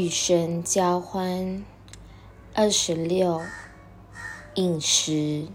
[0.00, 1.62] 与神交欢。
[2.54, 3.42] 二十六，
[4.54, 5.46] 饮食、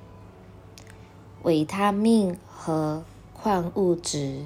[1.41, 4.43] 维他命和矿物质。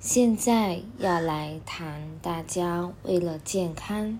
[0.00, 4.18] 现在要来谈大家为了健康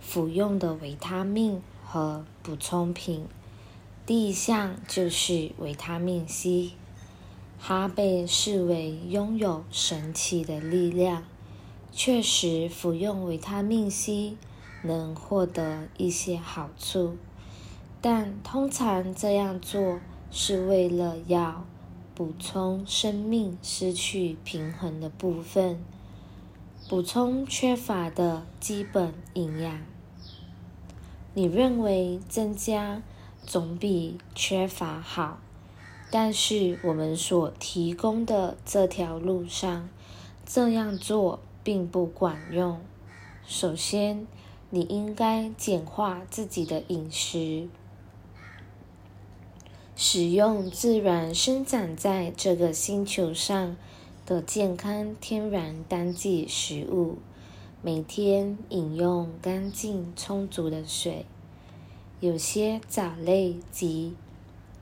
[0.00, 3.28] 服用的维他命和补充品。
[4.04, 6.72] 第一项就是维他命 C，
[7.60, 11.22] 它被视为拥有神奇的力量。
[11.98, 14.36] 确实，服用维他命 C
[14.82, 17.16] 能获得一些好处，
[18.02, 19.98] 但通常这样做
[20.30, 21.64] 是为了要
[22.14, 25.82] 补充生命失去平衡的部分，
[26.86, 29.80] 补充缺乏的基本营养。
[31.32, 33.00] 你认为增加
[33.42, 35.38] 总比缺乏好，
[36.10, 39.88] 但是我们所提供的这条路上
[40.44, 41.40] 这样做。
[41.66, 42.78] 并不管用。
[43.44, 44.24] 首先，
[44.70, 47.68] 你应该简化自己的饮食，
[49.96, 53.76] 使用自然生长在这个星球上
[54.24, 57.18] 的健康天然当季食物。
[57.82, 61.26] 每天饮用干净充足的水。
[62.20, 64.14] 有些藻类及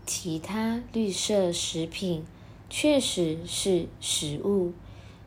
[0.05, 2.27] 其他绿色食品
[2.68, 4.74] 确实是食物。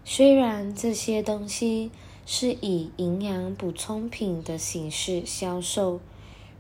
[0.10, 1.92] 虽然这些东西
[2.26, 6.00] 是以营养补充品的形式销售，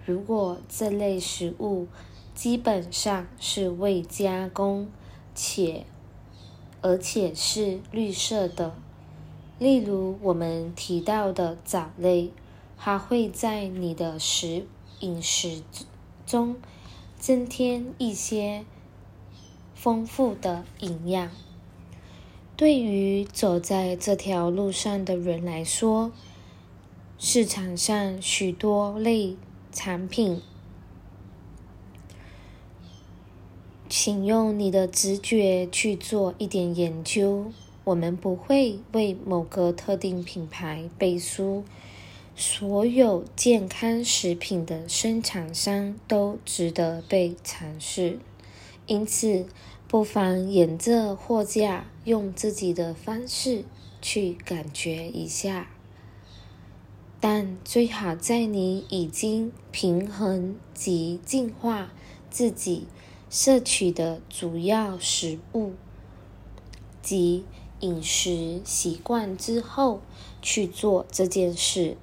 [0.06, 1.88] 如果这类食物
[2.36, 4.90] 基本上是未加工
[5.34, 5.86] 且
[6.82, 8.76] 而且是绿色的，
[9.58, 12.34] 例如我们提到的藻类，
[12.78, 14.68] 它会在你的食
[15.00, 15.64] 饮食
[16.26, 16.58] 中
[17.18, 18.66] 增添一些
[19.74, 21.32] 丰富的营养。
[22.58, 26.12] 对于走在这条路上的人来说，
[27.20, 29.38] 市场上许多类
[29.72, 30.42] 产品，
[33.88, 37.52] 请用你的直觉去做一点研究。
[37.84, 41.64] 我们不会为某个特定品牌背书。
[42.36, 48.18] 所有健康食品的生产商都值得被尝试，
[48.88, 49.46] 因此。
[49.88, 53.64] 不妨沿着货架，用自己的方式
[54.02, 55.70] 去感觉一下。
[57.22, 61.94] 但最好在你已经平衡及净化
[62.30, 62.88] 自己
[63.30, 65.72] 摄取的主要食物
[67.02, 67.46] 及
[67.80, 70.02] 饮食习惯之后
[70.42, 71.96] 去做这件事。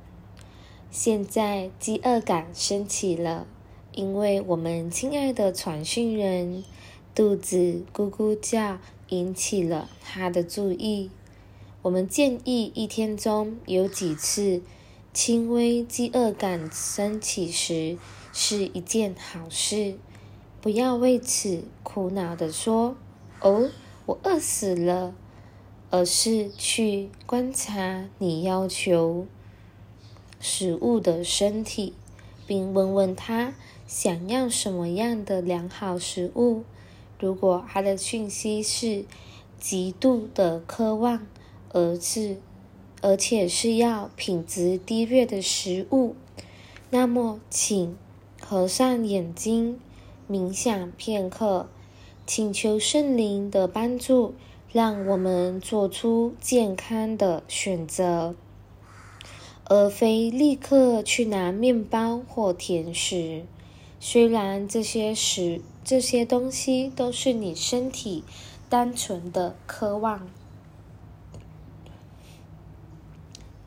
[0.91, 3.47] 现在饥饿感升起了，
[3.93, 6.65] 因为我们亲爱的传讯人。
[7.15, 8.79] 肚子咕咕叫，
[9.11, 11.11] 引起了他的注意。
[11.83, 14.63] 我们建议一天中有几次
[15.13, 17.97] 轻微饥饿感升起时
[18.33, 19.95] 是一件好事。
[20.61, 22.97] 不要为此苦恼的说
[23.41, 23.71] ：“哦，
[24.07, 25.15] 我饿死了。”
[25.91, 29.29] 而是去观察你要求
[30.41, 31.93] 食物的身体，
[32.49, 33.55] 并问问他
[33.87, 36.65] 想要什么样的良好食物。
[37.19, 39.05] 如果他的讯息是
[39.59, 41.27] 极度的渴望，
[41.71, 42.37] 而是
[43.01, 46.15] 而且是要品质低劣的食物，
[46.91, 47.97] 那么请
[48.41, 49.79] 合上眼睛，
[50.29, 51.69] 冥想片刻，
[52.27, 54.35] 请求圣灵的帮助，
[54.71, 58.35] 让我们做出健康的选择，
[59.65, 63.45] 而非立刻去拿面包或甜食。
[64.01, 68.25] 虽然这些食这些东西都是你身体
[68.71, 70.27] 单纯的渴望，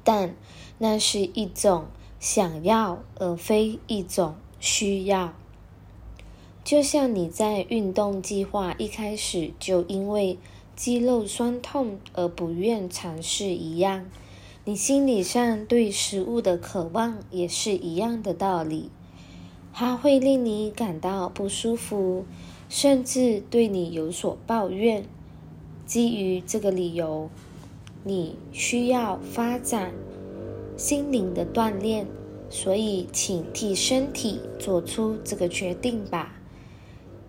[0.04, 0.36] 但
[0.80, 1.86] 那是一种
[2.20, 5.36] 想要，而非一种需要。
[6.64, 10.40] 就像你在运动计划一开始就因为
[10.76, 14.06] 肌肉酸痛而不愿尝试一样，
[14.66, 18.90] 你心理上对食物的渴望也是一样的道理。
[19.80, 22.26] 它会令你感到不舒服，
[22.68, 25.06] 甚至对你有所抱怨。
[25.86, 27.30] 基于这个理由，
[28.04, 29.94] 你需要发展
[30.76, 32.08] 心灵的锻炼。
[32.50, 36.34] 所以，请替身体做出这个决定吧。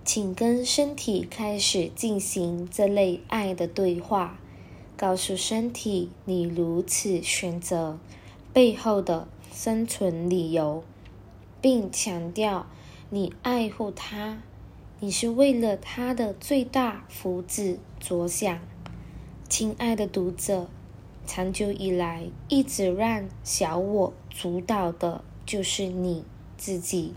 [0.03, 4.41] 请跟身体开始进行这类爱的对话，
[4.97, 7.99] 告诉身体你如此选择
[8.55, 10.83] 背后的生存理由。
[11.61, 12.67] 并强调，
[13.11, 14.43] 你爱护他，
[15.01, 18.61] 你是为了他的最大福祉着想。
[19.49, 20.69] 亲爱的读者，
[21.27, 26.25] 长久以来一直让小我主导的就是你
[26.57, 27.15] 自己。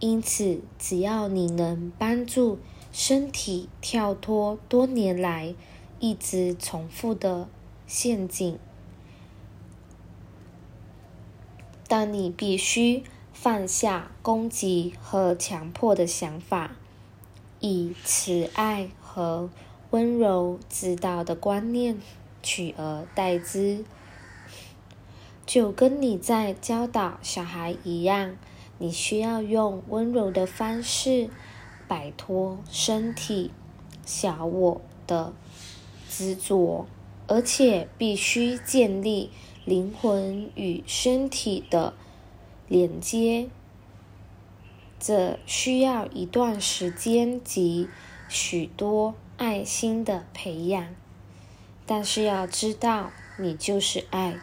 [0.00, 2.58] 因此，只要你能帮助
[2.92, 5.54] 身体跳脱多年来
[5.98, 7.48] 一直重复的
[7.86, 8.58] 陷阱，
[11.88, 13.02] 当你必须
[13.44, 16.76] 放下攻击和强迫的想法，
[17.60, 19.50] 以慈爱和
[19.90, 21.98] 温柔指导的观念
[22.42, 23.84] 取而代之，
[25.44, 28.34] 就跟你在教导小孩一样。
[28.78, 31.28] 你需要用温柔的方式
[31.86, 33.50] 摆脱身体
[34.06, 35.34] 小我的
[36.08, 36.86] 执着，
[37.26, 39.28] 而且必须建立
[39.66, 41.92] 灵魂与身体的
[42.74, 43.48] 连接。
[44.98, 47.88] 这需要一段时间及
[48.28, 50.88] 许多爱心的培养。
[51.86, 54.36] 但是要知道，你就是爱，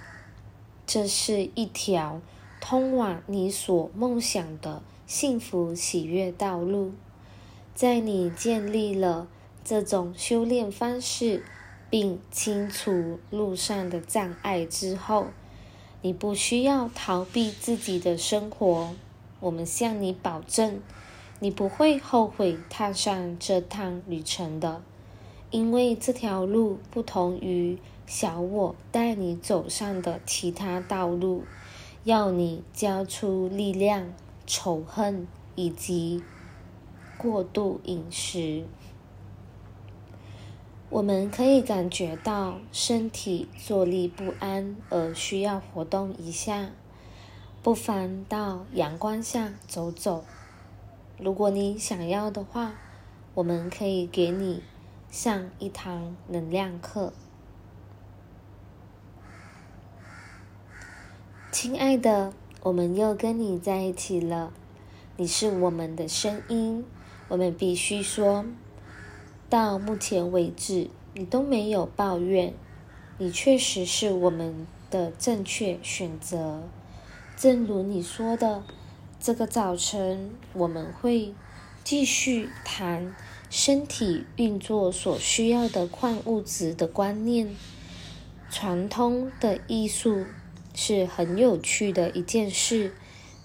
[0.87, 2.21] 这是一条。
[2.61, 6.93] 通往你所梦想的幸福喜悦道路，
[7.75, 9.27] 在你建立了
[9.65, 11.43] 这种修炼方式，
[11.89, 15.27] 并清除路上的障碍之后，
[16.03, 18.89] 你不需要逃避自己的生活。
[19.39, 20.81] 我们向你保证，
[21.39, 24.81] 你不会后悔踏上这趟旅程的，
[25.49, 27.77] 因为这条路不同于
[28.07, 31.43] 小我带你走上的其他道路。
[32.03, 34.11] 要你交出力量、
[34.47, 36.23] 仇恨以及
[37.15, 38.65] 过度饮食。
[40.91, 46.71] 我们可以感觉到身体坐立不安，而需要活动一下，
[47.63, 50.25] 不妨到阳光下走走。
[51.17, 52.73] 如果你想要的话，
[53.35, 54.61] 我们可以给你
[55.09, 57.13] 上一堂能量课。
[61.53, 62.33] 亲爱的，
[62.63, 64.51] 我们又跟你在一起了。
[65.15, 66.83] 你是我们的声音，
[67.29, 68.43] 我们必须说，
[69.51, 72.53] 到目前为止，你都没有抱怨。
[73.17, 76.63] 你确实是我们的正确选择。
[77.35, 78.63] 正如你说的，
[79.19, 81.33] 这个早晨我们会
[81.83, 83.13] 继续谈
[83.49, 87.53] 身体运作所需要的矿物质的观念，
[88.49, 90.23] 传统的艺术。
[90.73, 92.93] 是很有趣的一件事。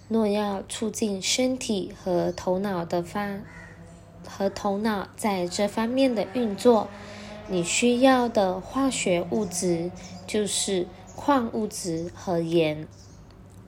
[0.09, 3.41] 若要促进身体和头脑的发
[4.28, 6.88] 和头脑在这方面的运作，
[7.49, 9.90] 你需要的化学物质
[10.26, 12.87] 就是矿物质和盐，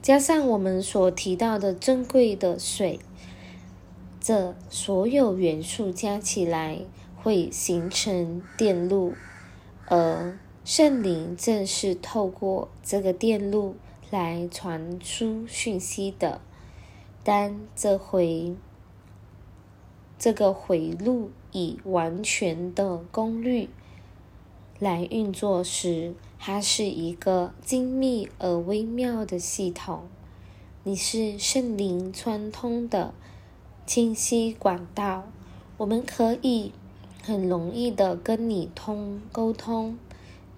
[0.02, 2.99] 加上我们所提到的珍贵的水，
[4.20, 6.81] 这所有元素加起来
[7.16, 9.14] 会形成电路，
[9.87, 10.38] 而。
[10.64, 13.76] 圣灵正是透过这个电路
[14.10, 16.43] 来传输讯息的。
[17.25, 18.55] 但这回
[20.19, 23.69] 这个回路以完全的功率
[24.81, 30.09] 来运作时，它是一个精密而微妙的系统。
[30.82, 33.15] 你是圣灵穿通的
[33.87, 35.29] 清晰管道，
[35.77, 36.72] 我们可以
[37.22, 39.96] 很容易的跟你通沟通。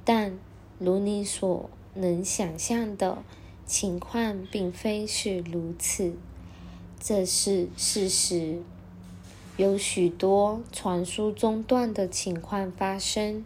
[0.05, 0.39] 但
[0.79, 3.23] 如你所能想象的
[3.67, 6.15] 情况，并非是如此。
[6.99, 8.63] 这是事实。
[9.61, 13.45] 有许多传输中断的情况发生，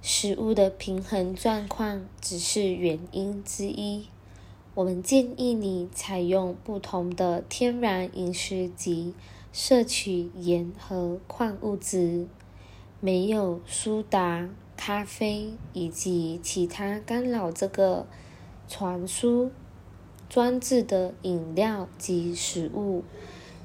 [0.00, 4.06] 食物的平衡状况只是原因之一。
[4.74, 9.12] 我们建议你采用不同的天然饮食及
[9.52, 12.26] 摄取盐和矿物质，
[13.00, 14.48] 没有苏打。
[14.76, 18.06] 咖啡以及其他干扰这个
[18.68, 19.52] 传输
[20.28, 23.04] 装置的饮料及食物，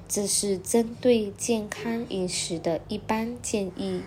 [0.09, 4.01] 这是针对健康饮食的一般建议，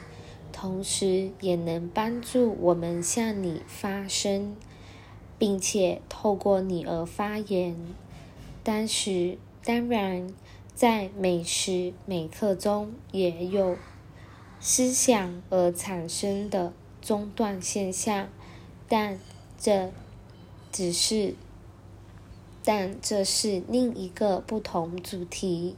[0.52, 4.56] 同时也能帮助我们向你发声，
[5.38, 7.76] 并且透过你而发言。
[8.64, 10.34] 但是，当然，
[10.74, 13.76] 在每时每刻中也有
[14.58, 16.74] 思想而产生的。
[17.00, 18.28] 中断现象，
[18.88, 19.18] 但
[19.58, 19.90] 这
[20.70, 21.34] 只是，
[22.62, 25.74] 但这是另一个不同主题。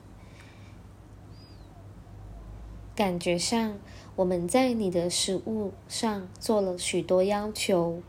[2.95, 3.77] 感觉上，
[4.17, 8.03] 我们在你的食物上做了许多要求。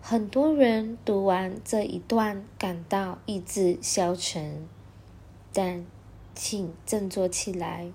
[0.00, 4.66] 很多人读完这一段感到意志消沉，
[5.52, 5.84] 但
[6.34, 7.92] 请振作起来，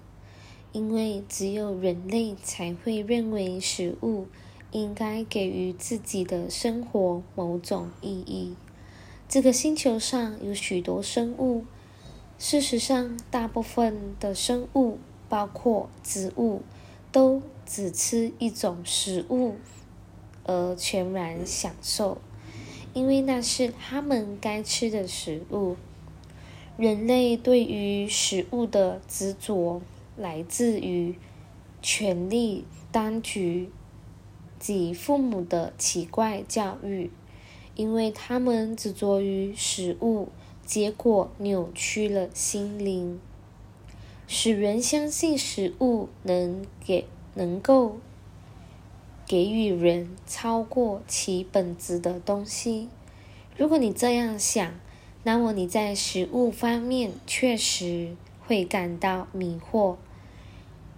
[0.72, 4.28] 因为只有人类才会认为食物。
[4.74, 8.56] 应该给予自己的生活某种意义。
[9.28, 11.66] 这个星球上有许多生物，
[12.40, 14.98] 事实上，大部分的生物，
[15.32, 16.62] 包括植物，
[17.10, 19.56] 都只吃一种食物
[20.44, 22.18] 而全然享受，
[22.94, 25.78] 因为那是他们该吃的食物。
[26.76, 29.82] 人类对于食物的执着，
[30.18, 31.16] 来自于
[31.82, 33.70] 权力当局
[34.60, 37.10] 及父母的奇怪教育。
[37.74, 40.28] 因为他们执着于食物，
[40.66, 43.18] 结果扭曲了心灵，
[44.34, 47.98] 使人相信食物能给能够
[49.28, 52.88] 给予人超过其本质的东西。
[53.58, 54.74] 如果你这样想，
[55.24, 58.16] 那么你在食物方面确实
[58.48, 59.98] 会感到迷惑。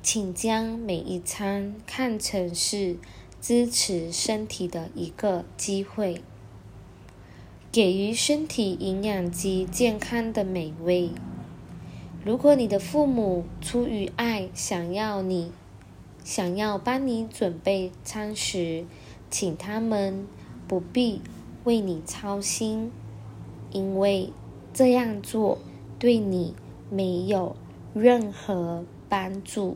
[0.04, 2.98] 请将每一餐看成是
[3.42, 6.22] 支持身体的一个机会。
[7.72, 11.10] 给予身体营养及健康的美味。
[12.26, 15.52] 如果你的父母出于爱想要你，
[16.24, 18.86] 想要帮你准备餐食，
[19.30, 20.26] 请他们
[20.66, 21.22] 不必
[21.66, 22.94] 为你操心，
[23.72, 24.32] 因为
[24.74, 25.58] 这样做
[26.00, 26.56] 对你
[26.90, 27.58] 没有
[27.94, 29.76] 任何帮助。